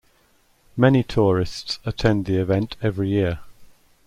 [0.75, 3.41] Many tourists attend the event every year.